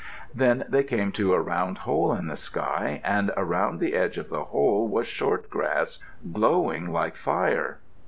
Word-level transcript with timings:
Then 0.33 0.65
they 0.67 0.83
came 0.83 1.11
to 1.11 1.35
a 1.35 1.39
round 1.39 1.77
hole 1.77 2.11
in 2.11 2.25
the 2.25 2.35
sky 2.35 3.01
and 3.03 3.29
around 3.37 3.79
the 3.79 3.93
edge 3.93 4.17
of 4.17 4.29
the 4.29 4.45
hole 4.45 4.87
was 4.87 5.05
short 5.05 5.47
grass, 5.51 5.99
glowing 6.33 6.91
like 6.91 7.15
fire. 7.15 7.77